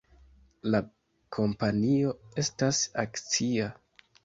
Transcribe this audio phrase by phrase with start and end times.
[0.75, 0.79] La
[1.37, 2.15] kompanio
[2.47, 3.71] estas akcia.